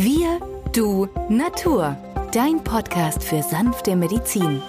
Wir, 0.00 0.38
du, 0.72 1.08
Natur. 1.28 1.96
Dein 2.30 2.62
Podcast 2.62 3.24
für 3.24 3.42
sanfte 3.42 3.96
Medizin. 3.96 4.62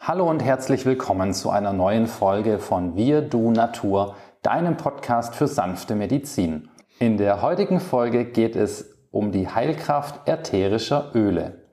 Hallo 0.00 0.28
und 0.28 0.42
herzlich 0.42 0.86
willkommen 0.86 1.32
zu 1.32 1.50
einer 1.50 1.72
neuen 1.72 2.08
Folge 2.08 2.58
von 2.58 2.96
Wir, 2.96 3.22
du, 3.22 3.52
Natur, 3.52 4.16
deinem 4.42 4.76
Podcast 4.76 5.36
für 5.36 5.46
sanfte 5.46 5.94
Medizin. 5.94 6.68
In 6.98 7.16
der 7.16 7.42
heutigen 7.42 7.78
Folge 7.78 8.24
geht 8.24 8.56
es 8.56 8.92
um 9.12 9.30
die 9.30 9.46
Heilkraft 9.46 10.28
ätherischer 10.28 11.12
Öle. 11.14 11.67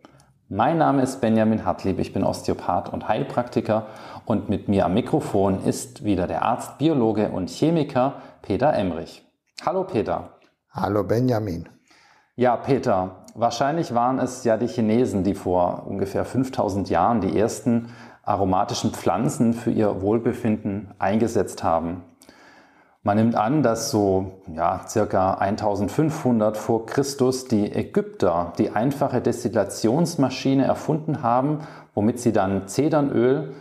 Mein 0.50 0.77
Name 0.77 1.02
ist 1.02 1.21
Benjamin 1.21 1.66
Hartlieb, 1.66 1.98
ich 1.98 2.14
bin 2.14 2.23
Osteopath 2.23 2.93
und 2.93 3.07
Heilpraktiker 3.07 3.88
und 4.25 4.47
mit 4.47 4.68
mir 4.68 4.86
am 4.86 4.93
Mikrofon 4.93 5.64
ist 5.64 6.04
wieder 6.04 6.28
der 6.28 6.43
Arzt, 6.43 6.78
Biologe 6.78 7.29
und 7.29 7.50
Chemiker 7.50 8.21
Peter 8.43 8.71
Emrich. 8.71 9.25
Hallo 9.65 9.86
Peter. 9.86 10.37
Hallo 10.70 11.04
Benjamin. 11.04 11.68
Ja, 12.36 12.57
Peter, 12.57 13.25
wahrscheinlich 13.34 13.96
waren 13.96 14.20
es 14.20 14.43
ja 14.43 14.57
die 14.57 14.68
Chinesen, 14.68 15.23
die 15.23 15.34
vor 15.34 15.87
ungefähr 15.87 16.25
5000 16.25 16.92
Jahren 16.92 17.21
die 17.21 17.36
ersten 17.36 17.89
aromatischen 18.21 18.92
Pflanzen 18.92 19.51
für 19.56 19.71
ihr 19.71 20.04
Wohlbefinden 20.04 20.93
eingesetzt 21.00 21.64
haben. 21.64 22.04
Man 23.05 23.18
nimmt 23.18 23.36
an, 23.36 23.61
dass 23.61 23.91
so 23.91 24.41
ja, 24.51 24.82
circa 24.87 25.36
1500 25.36 26.57
vor 26.57 26.87
Christus 26.87 27.45
die 27.45 27.71
Ägypter 27.71 28.51
die 28.57 28.71
einfache 28.71 29.21
Destillationsmaschine 29.21 30.65
erfunden 30.65 31.21
haben, 31.21 31.59
womit 31.93 32.19
sie 32.19 32.33
dann 32.33 32.67
Zedernöl, 32.67 33.53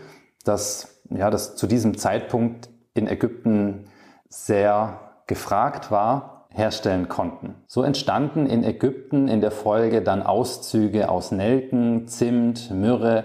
das, 0.44 1.02
ja, 1.10 1.28
das 1.28 1.56
zu 1.56 1.66
diesem 1.66 1.98
Zeitpunkt 1.98 2.70
in 2.94 3.06
Ägypten 3.06 3.84
sehr 4.30 5.00
gefragt 5.26 5.90
war, 5.90 6.46
herstellen 6.48 7.10
konnten. 7.10 7.54
So 7.66 7.82
entstanden 7.82 8.46
in 8.46 8.64
Ägypten 8.64 9.28
in 9.28 9.42
der 9.42 9.50
Folge 9.50 10.00
dann 10.00 10.22
Auszüge 10.22 11.10
aus 11.10 11.32
Nelken, 11.32 12.08
Zimt, 12.08 12.70
Myrrhe, 12.70 13.24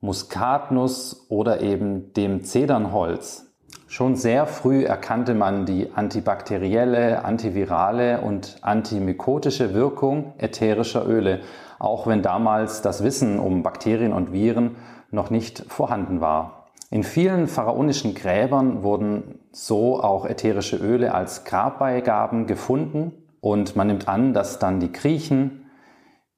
Muskatnuss 0.00 1.26
oder 1.28 1.60
eben 1.60 2.14
dem 2.14 2.42
Zedernholz. 2.42 3.47
Schon 3.90 4.16
sehr 4.16 4.46
früh 4.46 4.84
erkannte 4.84 5.34
man 5.34 5.64
die 5.64 5.90
antibakterielle, 5.94 7.24
antivirale 7.24 8.20
und 8.20 8.58
antimykotische 8.60 9.72
Wirkung 9.72 10.34
ätherischer 10.36 11.08
Öle, 11.08 11.40
auch 11.78 12.06
wenn 12.06 12.20
damals 12.20 12.82
das 12.82 13.02
Wissen 13.02 13.38
um 13.38 13.62
Bakterien 13.62 14.12
und 14.12 14.30
Viren 14.30 14.76
noch 15.10 15.30
nicht 15.30 15.64
vorhanden 15.68 16.20
war. 16.20 16.66
In 16.90 17.02
vielen 17.02 17.48
pharaonischen 17.48 18.14
Gräbern 18.14 18.82
wurden 18.82 19.40
so 19.52 20.02
auch 20.02 20.26
ätherische 20.26 20.76
Öle 20.76 21.14
als 21.14 21.44
Grabbeigaben 21.44 22.46
gefunden 22.46 23.12
und 23.40 23.74
man 23.74 23.86
nimmt 23.86 24.06
an, 24.06 24.34
dass 24.34 24.58
dann 24.58 24.80
die 24.80 24.92
Griechen 24.92 25.64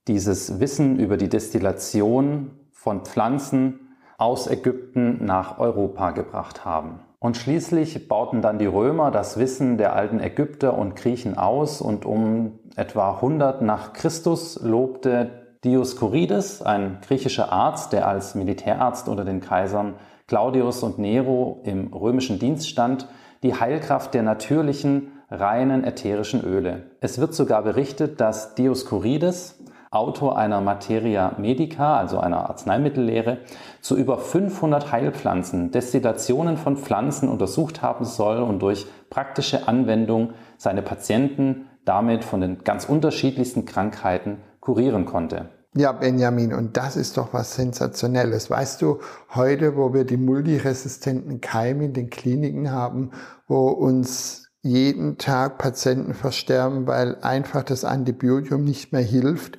dieses 0.06 0.60
Wissen 0.60 1.00
über 1.00 1.16
die 1.16 1.28
Destillation 1.28 2.52
von 2.70 3.04
Pflanzen 3.04 3.96
aus 4.18 4.46
Ägypten 4.46 5.24
nach 5.24 5.58
Europa 5.58 6.12
gebracht 6.12 6.64
haben. 6.64 7.00
Und 7.22 7.36
schließlich 7.36 8.08
bauten 8.08 8.40
dann 8.40 8.58
die 8.58 8.66
Römer 8.66 9.10
das 9.10 9.38
Wissen 9.38 9.76
der 9.76 9.94
alten 9.94 10.20
Ägypter 10.20 10.76
und 10.76 10.96
Griechen 10.96 11.36
aus 11.36 11.82
und 11.82 12.06
um 12.06 12.58
etwa 12.76 13.16
100 13.16 13.60
nach 13.60 13.92
Christus 13.92 14.58
lobte 14.62 15.30
Dioskurides, 15.62 16.62
ein 16.62 16.96
griechischer 17.06 17.52
Arzt, 17.52 17.92
der 17.92 18.08
als 18.08 18.34
Militärarzt 18.34 19.06
unter 19.06 19.26
den 19.26 19.40
Kaisern 19.40 19.96
Claudius 20.28 20.82
und 20.82 20.98
Nero 20.98 21.60
im 21.64 21.92
römischen 21.92 22.38
Dienst 22.38 22.70
stand, 22.70 23.06
die 23.42 23.52
Heilkraft 23.54 24.14
der 24.14 24.22
natürlichen, 24.22 25.12
reinen 25.30 25.84
ätherischen 25.84 26.42
Öle. 26.42 26.84
Es 27.00 27.20
wird 27.20 27.34
sogar 27.34 27.62
berichtet, 27.62 28.18
dass 28.20 28.54
Dioskurides 28.54 29.59
Autor 29.92 30.38
einer 30.38 30.60
Materia 30.60 31.34
Medica, 31.38 31.96
also 31.98 32.20
einer 32.20 32.48
Arzneimittellehre, 32.48 33.38
zu 33.80 33.96
über 33.96 34.18
500 34.18 34.92
Heilpflanzen, 34.92 35.72
Destillationen 35.72 36.56
von 36.56 36.76
Pflanzen 36.76 37.28
untersucht 37.28 37.82
haben 37.82 38.04
soll 38.04 38.38
und 38.38 38.60
durch 38.60 38.86
praktische 39.10 39.66
Anwendung 39.66 40.34
seine 40.58 40.82
Patienten 40.82 41.66
damit 41.84 42.24
von 42.24 42.40
den 42.40 42.62
ganz 42.62 42.84
unterschiedlichsten 42.84 43.64
Krankheiten 43.64 44.38
kurieren 44.60 45.06
konnte. 45.06 45.48
Ja, 45.74 45.90
Benjamin, 45.90 46.52
und 46.54 46.76
das 46.76 46.96
ist 46.96 47.16
doch 47.16 47.32
was 47.32 47.56
Sensationelles. 47.56 48.48
Weißt 48.48 48.82
du, 48.82 49.00
heute, 49.34 49.76
wo 49.76 49.92
wir 49.92 50.04
die 50.04 50.16
multiresistenten 50.16 51.40
Keime 51.40 51.86
in 51.86 51.94
den 51.94 52.10
Kliniken 52.10 52.70
haben, 52.70 53.10
wo 53.48 53.68
uns 53.68 54.50
jeden 54.62 55.16
Tag 55.16 55.58
Patienten 55.58 56.14
versterben, 56.14 56.86
weil 56.86 57.16
einfach 57.22 57.62
das 57.62 57.84
Antibiotikum 57.84 58.62
nicht 58.62 58.92
mehr 58.92 59.02
hilft, 59.02 59.58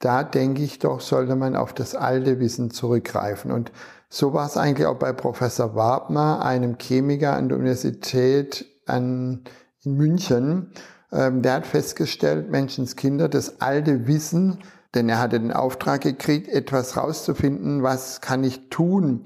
da 0.00 0.24
denke 0.24 0.62
ich 0.62 0.78
doch, 0.78 1.00
sollte 1.00 1.36
man 1.36 1.54
auf 1.54 1.72
das 1.72 1.94
alte 1.94 2.40
Wissen 2.40 2.70
zurückgreifen. 2.70 3.52
Und 3.52 3.70
so 4.08 4.32
war 4.32 4.46
es 4.46 4.56
eigentlich 4.56 4.86
auch 4.86 4.98
bei 4.98 5.12
Professor 5.12 5.76
Wabner, 5.76 6.42
einem 6.44 6.78
Chemiker 6.78 7.36
an 7.36 7.48
der 7.48 7.58
Universität 7.58 8.66
an, 8.86 9.44
in 9.84 9.96
München. 9.96 10.72
Ähm, 11.12 11.42
der 11.42 11.52
hat 11.54 11.66
festgestellt, 11.66 12.50
Menschenskinder, 12.50 13.28
das 13.28 13.60
alte 13.60 14.06
Wissen, 14.06 14.58
denn 14.94 15.08
er 15.08 15.20
hatte 15.20 15.38
den 15.38 15.52
Auftrag 15.52 16.00
gekriegt, 16.00 16.48
etwas 16.48 16.96
rauszufinden, 16.96 17.82
was 17.82 18.20
kann 18.20 18.42
ich 18.42 18.70
tun, 18.70 19.22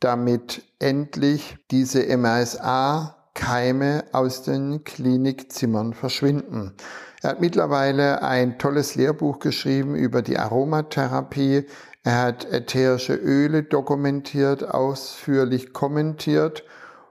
damit 0.00 0.62
endlich 0.78 1.56
diese 1.70 2.04
MRSA-Keime 2.16 4.04
aus 4.12 4.42
den 4.42 4.84
Klinikzimmern 4.84 5.94
verschwinden. 5.94 6.74
Er 7.26 7.30
hat 7.30 7.40
mittlerweile 7.40 8.22
ein 8.22 8.56
tolles 8.56 8.94
Lehrbuch 8.94 9.40
geschrieben 9.40 9.96
über 9.96 10.22
die 10.22 10.38
Aromatherapie. 10.38 11.66
Er 12.04 12.22
hat 12.22 12.44
ätherische 12.44 13.16
Öle 13.16 13.64
dokumentiert, 13.64 14.72
ausführlich 14.72 15.72
kommentiert 15.72 16.62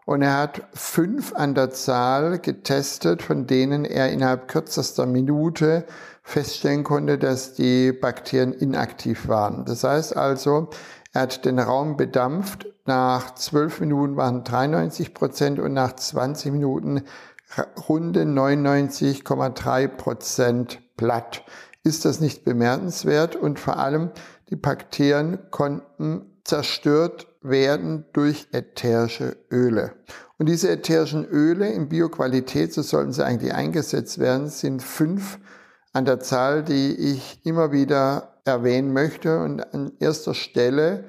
und 0.05 0.21
er 0.21 0.37
hat 0.37 0.61
fünf 0.73 1.35
an 1.35 1.53
der 1.53 1.71
Zahl 1.71 2.39
getestet, 2.39 3.23
von 3.23 3.45
denen 3.45 3.83
er 3.83 4.09
innerhalb 4.09 4.47
kürzester 4.47 5.05
Minute 5.05 5.83
feststellen 6.23 6.85
konnte, 6.85 7.17
dass 7.17 7.53
die 7.53 7.91
Bakterien 7.91 8.53
inaktiv 8.53 9.27
waren. 9.27 9.65
Das 9.65 9.83
heißt 9.83 10.15
also, 10.15 10.69
er 11.11 11.23
hat 11.23 11.43
den 11.43 11.59
Raum 11.59 11.97
bedampft. 11.97 12.67
Nach 12.85 13.35
zwölf 13.35 13.81
Minuten 13.81 14.15
waren 14.15 14.45
93 14.45 15.13
Prozent 15.13 15.59
und 15.59 15.73
nach 15.73 15.93
20 15.93 16.53
Minuten 16.53 17.03
runde 17.87 18.23
99,3 18.23 19.87
Prozent 19.87 20.81
platt. 20.97 21.43
Ist 21.83 22.05
das 22.05 22.19
nicht 22.19 22.43
bemerkenswert? 22.43 23.35
Und 23.35 23.59
vor 23.59 23.77
allem, 23.77 24.11
die 24.49 24.55
Bakterien 24.55 25.39
konnten 25.51 26.39
zerstört 26.43 27.27
werden 27.41 28.05
durch 28.13 28.47
ätherische 28.51 29.37
Öle. 29.51 29.93
Und 30.37 30.47
diese 30.47 30.69
ätherischen 30.69 31.25
Öle 31.25 31.69
in 31.69 31.89
Bioqualität, 31.89 32.73
so 32.73 32.81
sollten 32.81 33.13
sie 33.13 33.23
eigentlich 33.23 33.53
eingesetzt 33.53 34.19
werden, 34.19 34.49
sind 34.49 34.81
fünf 34.81 35.39
an 35.93 36.05
der 36.05 36.19
Zahl, 36.19 36.63
die 36.63 36.93
ich 36.93 37.39
immer 37.45 37.71
wieder 37.71 38.41
erwähnen 38.43 38.91
möchte. 38.91 39.39
Und 39.39 39.73
an 39.73 39.93
erster 39.99 40.33
Stelle 40.33 41.05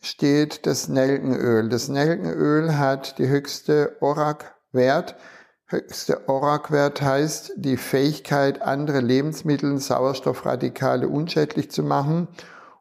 steht 0.00 0.66
das 0.66 0.88
Nelkenöl. 0.88 1.68
Das 1.68 1.88
Nelkenöl 1.88 2.76
hat 2.76 3.18
die 3.18 3.28
höchste 3.28 3.96
ORAC-Wert 4.00 5.16
Höchster 5.66 6.28
ORAC-Wert 6.28 7.00
heißt 7.00 7.54
die 7.56 7.78
Fähigkeit, 7.78 8.60
andere 8.60 9.00
Lebensmittel, 9.00 9.78
Sauerstoffradikale 9.78 11.08
unschädlich 11.08 11.70
zu 11.70 11.82
machen. 11.82 12.28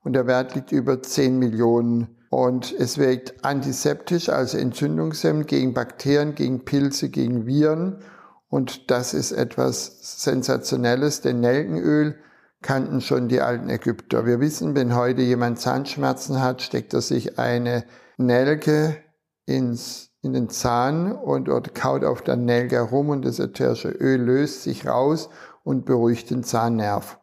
Und 0.03 0.13
der 0.13 0.27
Wert 0.27 0.53
liegt 0.55 0.71
über 0.71 1.01
10 1.01 1.39
Millionen. 1.39 2.17
Und 2.29 2.73
es 2.73 2.97
wirkt 2.97 3.45
antiseptisch, 3.45 4.27
also 4.27 4.57
entzündungshemmend 4.57 5.47
gegen 5.47 5.73
Bakterien, 5.73 6.35
gegen 6.35 6.65
Pilze, 6.65 7.09
gegen 7.09 7.45
Viren. 7.45 8.03
Und 8.49 8.91
das 8.91 9.13
ist 9.13 9.31
etwas 9.31 10.21
Sensationelles, 10.21 11.21
denn 11.21 11.39
Nelkenöl 11.39 12.15
kannten 12.61 13.01
schon 13.01 13.27
die 13.29 13.41
alten 13.41 13.69
Ägypter. 13.69 14.25
Wir 14.25 14.39
wissen, 14.39 14.75
wenn 14.75 14.95
heute 14.95 15.21
jemand 15.21 15.59
Zahnschmerzen 15.59 16.41
hat, 16.41 16.61
steckt 16.61 16.93
er 16.93 17.01
sich 17.01 17.39
eine 17.39 17.85
Nelke 18.17 18.97
ins 19.45 20.12
in 20.23 20.33
den 20.33 20.49
Zahn 20.49 21.11
und 21.11 21.49
dort 21.49 21.75
kaut 21.75 22.03
auf 22.03 22.21
der 22.21 22.37
Nelke 22.37 22.77
herum 22.77 23.09
und 23.09 23.25
das 23.25 23.39
ätherische 23.39 23.89
Öl 23.89 24.21
löst 24.21 24.63
sich 24.63 24.87
raus 24.87 25.29
und 25.63 25.85
beruhigt 25.85 26.31
den 26.31 26.43
Zahnnerv. 26.43 27.19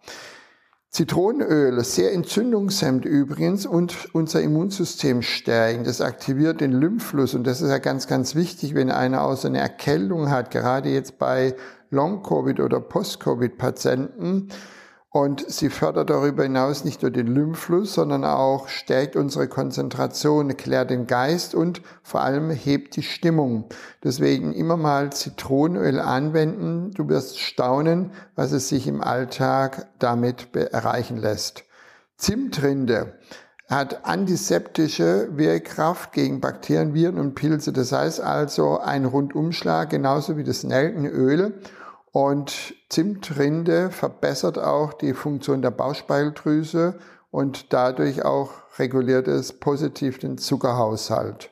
Zitronenöl, 0.90 1.82
sehr 1.84 2.12
entzündungshemmend 2.12 3.04
übrigens 3.04 3.64
und 3.64 4.08
unser 4.12 4.42
Immunsystem 4.42 5.22
stärken. 5.22 5.84
Das 5.84 6.00
aktiviert 6.00 6.60
den 6.60 6.72
Lymphfluss 6.72 7.34
und 7.34 7.46
das 7.46 7.62
ist 7.62 7.70
ja 7.70 7.78
ganz, 7.78 8.06
ganz 8.06 8.34
wichtig, 8.34 8.74
wenn 8.74 8.90
einer 8.90 9.22
auch 9.22 9.36
so 9.36 9.48
eine 9.48 9.60
Erkältung 9.60 10.30
hat, 10.30 10.50
gerade 10.50 10.90
jetzt 10.90 11.18
bei 11.18 11.54
Long-Covid 11.90 12.60
oder 12.60 12.80
Post-Covid-Patienten 12.80 14.48
Und 15.12 15.44
sie 15.50 15.70
fördert 15.70 16.08
darüber 16.08 16.44
hinaus 16.44 16.84
nicht 16.84 17.02
nur 17.02 17.10
den 17.10 17.26
Lymphfluss, 17.26 17.94
sondern 17.94 18.24
auch 18.24 18.68
stärkt 18.68 19.16
unsere 19.16 19.48
Konzentration, 19.48 20.56
klärt 20.56 20.90
den 20.90 21.08
Geist 21.08 21.52
und 21.52 21.82
vor 22.04 22.20
allem 22.20 22.50
hebt 22.50 22.94
die 22.94 23.02
Stimmung. 23.02 23.64
Deswegen 24.04 24.52
immer 24.52 24.76
mal 24.76 25.12
Zitronenöl 25.12 25.98
anwenden. 25.98 26.92
Du 26.92 27.08
wirst 27.08 27.40
staunen, 27.40 28.12
was 28.36 28.52
es 28.52 28.68
sich 28.68 28.86
im 28.86 29.00
Alltag 29.00 29.88
damit 29.98 30.54
erreichen 30.54 31.16
lässt. 31.16 31.64
Zimtrinde 32.16 33.14
hat 33.68 34.04
antiseptische 34.04 35.28
Wirkkraft 35.32 36.12
gegen 36.12 36.40
Bakterien, 36.40 36.94
Viren 36.94 37.18
und 37.18 37.34
Pilze. 37.34 37.72
Das 37.72 37.90
heißt 37.90 38.20
also 38.20 38.78
ein 38.78 39.04
Rundumschlag, 39.04 39.90
genauso 39.90 40.36
wie 40.36 40.44
das 40.44 40.62
Nelkenöl. 40.62 41.54
Und 42.12 42.74
Zimtrinde 42.88 43.90
verbessert 43.90 44.58
auch 44.58 44.92
die 44.92 45.14
Funktion 45.14 45.62
der 45.62 45.70
Bauchspeicheldrüse 45.70 46.98
und 47.30 47.72
dadurch 47.72 48.24
auch 48.24 48.50
reguliert 48.78 49.28
es 49.28 49.52
positiv 49.52 50.18
den 50.18 50.36
Zuckerhaushalt. 50.36 51.50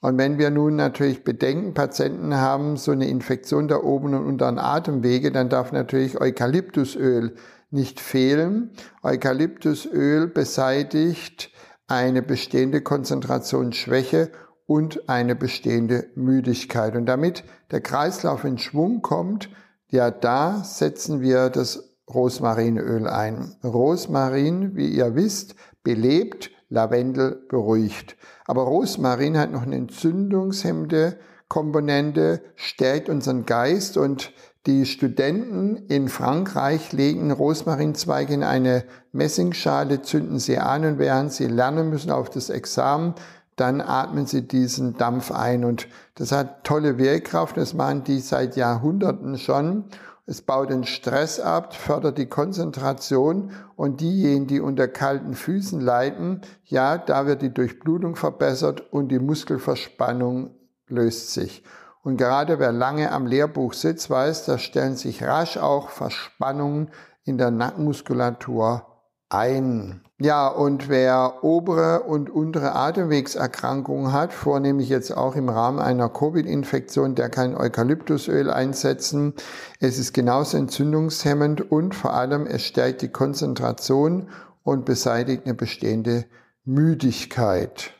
Und 0.00 0.16
wenn 0.16 0.38
wir 0.38 0.50
nun 0.50 0.76
natürlich 0.76 1.24
bedenken, 1.24 1.74
Patienten 1.74 2.34
haben 2.34 2.76
so 2.76 2.90
eine 2.90 3.06
Infektion 3.06 3.68
der 3.68 3.84
oberen 3.84 4.14
und 4.14 4.26
unteren 4.26 4.58
Atemwege, 4.58 5.30
dann 5.30 5.50
darf 5.50 5.72
natürlich 5.72 6.20
Eukalyptusöl 6.20 7.34
nicht 7.70 8.00
fehlen. 8.00 8.70
Eukalyptusöl 9.02 10.26
beseitigt 10.26 11.52
eine 11.86 12.22
bestehende 12.22 12.80
Konzentrationsschwäche 12.80 14.32
und 14.70 15.08
eine 15.08 15.34
bestehende 15.34 16.06
Müdigkeit. 16.14 16.94
Und 16.94 17.06
damit 17.06 17.42
der 17.72 17.80
Kreislauf 17.80 18.44
in 18.44 18.56
Schwung 18.56 19.02
kommt, 19.02 19.48
ja, 19.88 20.12
da 20.12 20.62
setzen 20.62 21.20
wir 21.20 21.50
das 21.50 21.96
Rosmarinöl 22.08 23.08
ein. 23.08 23.56
Rosmarin, 23.64 24.76
wie 24.76 24.86
ihr 24.86 25.16
wisst, 25.16 25.56
belebt, 25.82 26.52
Lavendel 26.68 27.42
beruhigt. 27.48 28.16
Aber 28.46 28.62
Rosmarin 28.62 29.36
hat 29.36 29.50
noch 29.50 29.62
eine 29.62 29.74
entzündungshemmende 29.74 31.18
Komponente, 31.48 32.40
stärkt 32.54 33.08
unseren 33.08 33.46
Geist 33.46 33.96
und 33.96 34.32
die 34.66 34.86
Studenten 34.86 35.86
in 35.88 36.08
Frankreich 36.08 36.92
legen 36.92 37.32
Rosmarinzweige 37.32 38.34
in 38.34 38.44
eine 38.44 38.84
Messingschale, 39.10 40.02
zünden 40.02 40.38
sie 40.38 40.58
an 40.58 40.84
und 40.84 40.98
während 41.00 41.32
sie 41.32 41.46
lernen 41.46 41.90
müssen 41.90 42.12
auf 42.12 42.30
das 42.30 42.50
Examen, 42.50 43.14
dann 43.60 43.82
atmen 43.82 44.26
sie 44.26 44.48
diesen 44.48 44.96
Dampf 44.96 45.30
ein. 45.30 45.64
Und 45.64 45.86
das 46.14 46.32
hat 46.32 46.64
tolle 46.64 46.96
Wirkkraft. 46.98 47.56
Das 47.56 47.74
machen 47.74 48.04
die 48.04 48.20
seit 48.20 48.56
Jahrhunderten 48.56 49.36
schon. 49.38 49.84
Es 50.26 50.42
baut 50.42 50.70
den 50.70 50.84
Stress 50.84 51.40
ab, 51.40 51.74
fördert 51.74 52.16
die 52.16 52.28
Konzentration 52.28 53.50
und 53.76 54.00
diejenigen, 54.00 54.46
die 54.46 54.60
unter 54.60 54.86
kalten 54.86 55.34
Füßen 55.34 55.80
leiden, 55.80 56.42
ja, 56.64 56.98
da 56.98 57.26
wird 57.26 57.42
die 57.42 57.52
Durchblutung 57.52 58.14
verbessert 58.14 58.92
und 58.92 59.08
die 59.08 59.18
Muskelverspannung 59.18 60.54
löst 60.86 61.34
sich. 61.34 61.64
Und 62.02 62.16
gerade 62.16 62.60
wer 62.60 62.70
lange 62.70 63.10
am 63.10 63.26
Lehrbuch 63.26 63.74
sitzt, 63.74 64.08
weiß, 64.08 64.44
da 64.44 64.56
stellen 64.56 64.96
sich 64.96 65.24
rasch 65.24 65.56
auch 65.56 65.90
Verspannungen 65.90 66.90
in 67.24 67.36
der 67.36 67.50
Nackenmuskulatur 67.50 68.89
ein. 69.30 70.02
Ja, 70.18 70.48
und 70.48 70.90
wer 70.90 71.42
obere 71.42 72.00
und 72.00 72.28
untere 72.28 72.74
Atemwegserkrankungen 72.74 74.12
hat, 74.12 74.34
vornehmlich 74.34 74.90
jetzt 74.90 75.16
auch 75.16 75.34
im 75.34 75.48
Rahmen 75.48 75.78
einer 75.78 76.10
Covid-Infektion, 76.10 77.14
der 77.14 77.30
kann 77.30 77.56
Eukalyptusöl 77.56 78.50
einsetzen. 78.50 79.32
Es 79.78 79.98
ist 79.98 80.12
genauso 80.12 80.58
entzündungshemmend 80.58 81.70
und 81.72 81.94
vor 81.94 82.12
allem 82.12 82.46
es 82.46 82.66
stärkt 82.66 83.00
die 83.00 83.08
Konzentration 83.08 84.28
und 84.62 84.84
beseitigt 84.84 85.46
eine 85.46 85.54
bestehende 85.54 86.26
Müdigkeit. 86.64 87.92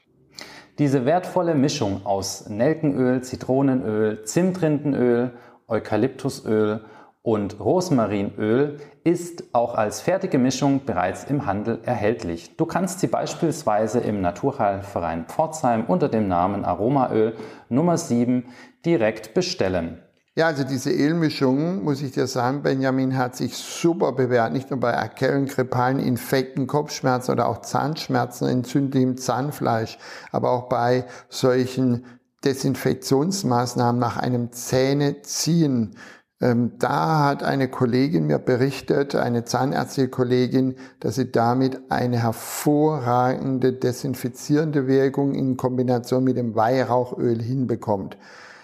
Diese 0.78 1.06
wertvolle 1.06 1.54
Mischung 1.54 2.04
aus 2.04 2.48
Nelkenöl, 2.48 3.22
Zitronenöl, 3.22 4.24
Zimtrindenöl, 4.24 5.32
Eukalyptusöl 5.68 6.84
und 7.22 7.60
Rosmarinöl 7.60 8.78
ist 9.04 9.44
auch 9.52 9.74
als 9.74 10.00
fertige 10.00 10.38
Mischung 10.38 10.84
bereits 10.86 11.24
im 11.24 11.44
Handel 11.46 11.80
erhältlich. 11.84 12.56
Du 12.56 12.64
kannst 12.64 13.00
sie 13.00 13.08
beispielsweise 13.08 14.00
im 14.00 14.22
Naturheilverein 14.22 15.26
Pforzheim 15.26 15.84
unter 15.86 16.08
dem 16.08 16.28
Namen 16.28 16.64
Aromaöl 16.64 17.34
Nummer 17.68 17.98
7 17.98 18.46
direkt 18.86 19.34
bestellen. 19.34 20.02
Ja, 20.36 20.46
also 20.46 20.64
diese 20.64 20.90
Ölmischung, 20.90 21.84
muss 21.84 22.00
ich 22.00 22.12
dir 22.12 22.26
sagen, 22.26 22.62
Benjamin, 22.62 23.18
hat 23.18 23.36
sich 23.36 23.56
super 23.56 24.12
bewährt. 24.12 24.52
Nicht 24.52 24.70
nur 24.70 24.80
bei 24.80 24.92
Erkältung, 24.92 25.46
grippalen 25.46 25.98
Infekten, 25.98 26.66
Kopfschmerzen 26.66 27.32
oder 27.32 27.48
auch 27.48 27.60
Zahnschmerzen, 27.60 28.48
entzündlichem 28.48 29.18
Zahnfleisch, 29.18 29.98
aber 30.32 30.52
auch 30.52 30.68
bei 30.68 31.04
solchen 31.28 32.06
Desinfektionsmaßnahmen 32.44 34.00
nach 34.00 34.16
einem 34.16 34.52
Zähneziehen 34.52 35.96
da 36.40 37.18
hat 37.18 37.42
eine 37.42 37.68
Kollegin 37.68 38.26
mir 38.26 38.38
berichtet, 38.38 39.14
eine 39.14 39.44
zahnärztliche 39.44 40.08
Kollegin, 40.08 40.74
dass 40.98 41.16
sie 41.16 41.30
damit 41.30 41.90
eine 41.90 42.22
hervorragende 42.22 43.74
desinfizierende 43.74 44.86
Wirkung 44.86 45.34
in 45.34 45.58
Kombination 45.58 46.24
mit 46.24 46.38
dem 46.38 46.54
Weihrauchöl 46.54 47.42
hinbekommt. 47.42 48.16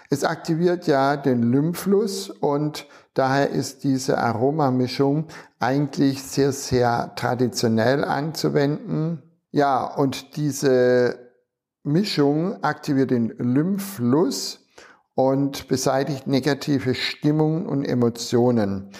Es 0.09 0.23
aktiviert 0.23 0.87
ja 0.87 1.17
den 1.17 1.43
Lymphfluss 1.43 2.31
und 2.31 2.87
daher 3.13 3.51
ist 3.51 3.83
diese 3.83 4.17
Aromamischung 4.17 5.25
eigentlich 5.59 6.23
sehr, 6.23 6.53
sehr 6.53 7.13
traditionell 7.15 8.03
anzuwenden. 8.03 9.21
Ja, 9.51 9.85
und 9.85 10.35
diese 10.35 11.19
Mischung 11.83 12.63
aktiviert 12.63 13.11
den 13.11 13.29
Lymphfluss 13.37 14.66
und 15.17 15.67
beseitigt 15.67 16.27
negative 16.27 16.93
Stimmungen 16.93 17.65
und 17.65 17.85
Emotionen. 17.85 18.91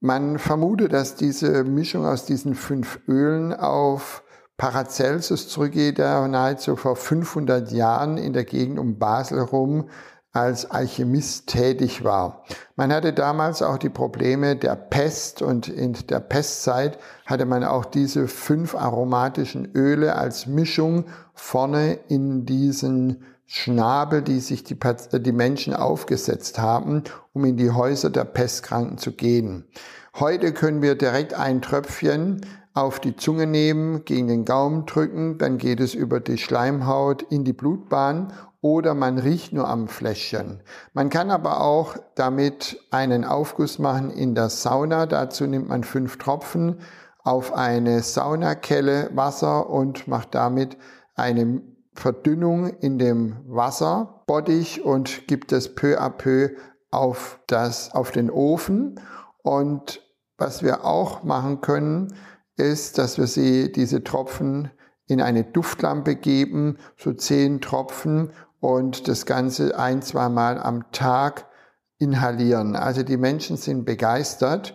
Man 0.00 0.38
vermutet, 0.38 0.94
dass 0.94 1.16
diese 1.16 1.64
Mischung 1.64 2.06
aus 2.06 2.24
diesen 2.24 2.54
fünf 2.54 2.98
Ölen 3.06 3.52
auf 3.52 4.22
Paracelsus 4.56 5.50
zurückgeht, 5.50 5.98
der 5.98 6.26
nahezu 6.28 6.76
vor 6.76 6.96
500 6.96 7.72
Jahren 7.72 8.16
in 8.16 8.32
der 8.32 8.44
Gegend 8.44 8.78
um 8.78 8.98
Basel 8.98 9.40
rum 9.40 9.90
als 10.32 10.70
Alchemist 10.70 11.48
tätig 11.48 12.04
war. 12.04 12.42
Man 12.76 12.90
hatte 12.90 13.12
damals 13.12 13.60
auch 13.60 13.76
die 13.76 13.90
Probleme 13.90 14.56
der 14.56 14.76
Pest 14.76 15.42
und 15.42 15.68
in 15.68 15.92
der 16.08 16.20
Pestzeit 16.20 16.98
hatte 17.26 17.44
man 17.44 17.64
auch 17.64 17.84
diese 17.84 18.28
fünf 18.28 18.74
aromatischen 18.74 19.72
Öle 19.74 20.16
als 20.16 20.46
Mischung 20.46 21.04
vorne 21.34 21.98
in 22.08 22.46
diesen 22.46 23.24
Schnabel, 23.52 24.22
die 24.22 24.38
sich 24.38 24.62
die, 24.62 24.78
die 24.78 25.32
Menschen 25.32 25.74
aufgesetzt 25.74 26.60
haben, 26.60 27.02
um 27.32 27.44
in 27.44 27.56
die 27.56 27.72
Häuser 27.72 28.08
der 28.08 28.22
Pestkranken 28.22 28.96
zu 28.96 29.10
gehen. 29.10 29.64
Heute 30.20 30.52
können 30.52 30.82
wir 30.82 30.94
direkt 30.94 31.34
ein 31.34 31.60
Tröpfchen 31.60 32.46
auf 32.74 33.00
die 33.00 33.16
Zunge 33.16 33.48
nehmen, 33.48 34.04
gegen 34.04 34.28
den 34.28 34.44
Gaumen 34.44 34.86
drücken, 34.86 35.36
dann 35.38 35.58
geht 35.58 35.80
es 35.80 35.94
über 35.94 36.20
die 36.20 36.38
Schleimhaut 36.38 37.22
in 37.22 37.42
die 37.44 37.52
Blutbahn 37.52 38.32
oder 38.60 38.94
man 38.94 39.18
riecht 39.18 39.52
nur 39.52 39.66
am 39.66 39.88
Fläschchen. 39.88 40.62
Man 40.92 41.10
kann 41.10 41.32
aber 41.32 41.60
auch 41.60 41.96
damit 42.14 42.78
einen 42.92 43.24
Aufguss 43.24 43.80
machen 43.80 44.12
in 44.12 44.36
der 44.36 44.48
Sauna. 44.48 45.06
Dazu 45.06 45.48
nimmt 45.48 45.68
man 45.68 45.82
fünf 45.82 46.18
Tropfen 46.18 46.78
auf 47.24 47.52
eine 47.52 48.02
Saunakelle 48.02 49.10
Wasser 49.12 49.68
und 49.68 50.06
macht 50.06 50.36
damit 50.36 50.76
eine 51.16 51.62
Verdünnung 52.00 52.66
in 52.78 52.98
dem 52.98 53.36
Wasser 53.46 54.24
Bottich 54.26 54.82
und 54.82 55.28
gibt 55.28 55.52
es 55.52 55.74
peu 55.74 56.00
à 56.00 56.08
peu 56.08 56.56
auf, 56.90 57.40
das, 57.46 57.94
auf 57.94 58.10
den 58.10 58.30
Ofen. 58.30 58.98
Und 59.42 60.02
was 60.38 60.62
wir 60.62 60.86
auch 60.86 61.24
machen 61.24 61.60
können, 61.60 62.14
ist, 62.56 62.96
dass 62.96 63.18
wir 63.18 63.26
sie, 63.26 63.70
diese 63.70 64.02
Tropfen 64.02 64.70
in 65.08 65.20
eine 65.20 65.44
Duftlampe 65.44 66.16
geben, 66.16 66.78
so 66.96 67.12
zehn 67.12 67.60
Tropfen 67.60 68.32
und 68.60 69.06
das 69.06 69.26
Ganze 69.26 69.78
ein, 69.78 70.00
zwei 70.00 70.30
Mal 70.30 70.58
am 70.58 70.90
Tag 70.92 71.46
inhalieren. 71.98 72.76
Also 72.76 73.02
die 73.02 73.18
Menschen 73.18 73.58
sind 73.58 73.84
begeistert. 73.84 74.74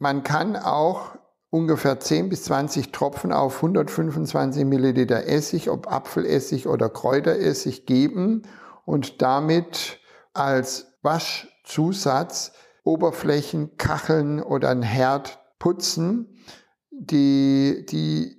Man 0.00 0.24
kann 0.24 0.56
auch 0.56 1.12
ungefähr 1.54 2.00
10 2.00 2.30
bis 2.30 2.42
20 2.44 2.90
Tropfen 2.90 3.32
auf 3.32 3.58
125 3.58 4.64
Milliliter 4.64 5.28
Essig, 5.28 5.70
ob 5.70 5.86
Apfelessig 5.86 6.66
oder 6.66 6.88
Kräuteressig 6.88 7.86
geben 7.86 8.42
und 8.84 9.22
damit 9.22 10.00
als 10.32 10.96
Waschzusatz 11.02 12.50
Oberflächen, 12.82 13.76
Kacheln 13.78 14.42
oder 14.42 14.70
ein 14.70 14.82
Herd 14.82 15.38
putzen. 15.60 16.42
Die, 16.90 17.86
die 17.88 18.36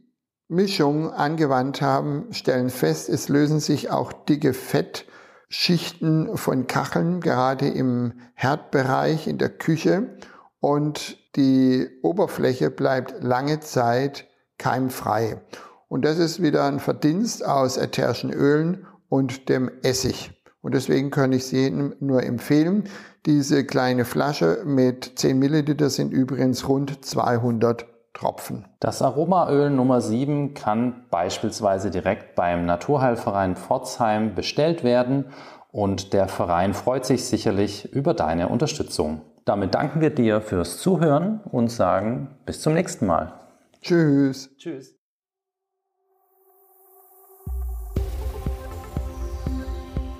Mischung 0.50 1.10
angewandt 1.10 1.81
haben, 1.81 2.34
stellen 2.34 2.69
fest, 2.69 3.07
es 3.07 3.29
lösen 3.29 3.62
sich 3.62 3.91
auch 3.91 4.12
dicke 4.12 4.51
Fettschichten 4.51 6.36
von 6.36 6.67
Kacheln, 6.67 7.22
gerade 7.22 7.69
im 7.69 8.19
Herdbereich 8.34 9.25
in 9.27 9.38
der 9.38 9.51
Küche. 9.51 10.17
Und 10.60 11.17
die 11.36 11.88
Oberfläche 12.01 12.70
bleibt 12.70 13.24
lange 13.24 13.60
Zeit 13.60 14.27
keimfrei. 14.58 15.42
Und 15.88 16.06
das 16.06 16.18
ist 16.18 16.42
wieder 16.42 16.65
ein 16.65 16.80
Verdienst 16.80 17.46
aus 17.46 17.77
ätherischen 17.77 18.32
Ölen 18.32 18.86
und 19.10 19.50
dem 19.50 19.70
Essig. 19.84 20.32
Und 20.62 20.74
deswegen 20.74 21.12
kann 21.12 21.32
ich 21.32 21.44
es 21.44 21.51
jedem 21.51 21.96
nur 22.00 22.24
empfehlen. 22.24 22.86
Diese 23.25 23.65
kleine 23.65 24.04
Flasche 24.04 24.63
mit 24.65 25.20
10 25.20 25.38
Milliliter 25.38 25.89
sind 25.89 26.12
übrigens 26.12 26.68
rund 26.68 27.06
200 27.06 27.86
Tropfen. 28.13 28.65
Das 28.80 29.01
Aromaöl 29.01 29.70
Nummer 29.70 30.01
7 30.01 30.54
kann 30.54 31.06
beispielsweise 31.12 31.92
direkt 31.92 32.36
beim 32.36 32.65
Naturheilverein 32.65 33.56
Pforzheim 33.58 34.36
bestellt 34.36 34.84
werden 34.84 35.25
und 35.72 36.13
der 36.13 36.27
Verein 36.30 36.74
freut 36.74 37.06
sich 37.06 37.25
sicherlich 37.25 37.92
über 37.94 38.13
deine 38.13 38.48
Unterstützung. 38.48 39.22
Damit 39.45 39.75
danken 39.75 40.01
wir 40.01 40.09
dir 40.09 40.41
fürs 40.41 40.79
Zuhören 40.79 41.39
und 41.51 41.69
sagen 41.69 42.35
bis 42.47 42.61
zum 42.61 42.73
nächsten 42.73 43.05
Mal. 43.05 43.33
Tschüss. 43.81 44.49
Tschüss. 44.57 44.95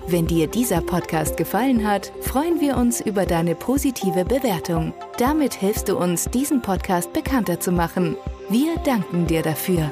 Wenn 0.08 0.28
dir 0.28 0.46
dieser 0.48 0.82
Podcast 0.82 1.36
gefallen 1.36 1.88
hat, 1.88 2.14
freuen 2.22 2.62
wir 2.62 2.78
uns 2.78 3.02
über 3.02 3.26
deine 3.26 3.56
positive 3.56 4.24
Bewertung. 4.24 4.94
Damit 5.18 5.56
hilfst 5.56 5.90
du 5.90 5.98
uns, 5.98 6.26
diesen 6.26 6.62
Podcast 6.62 7.12
bekannter 7.12 7.60
zu 7.60 7.72
machen. 7.72 8.16
Wir 8.48 8.78
danken 8.86 9.26
dir 9.26 9.42
dafür. 9.42 9.92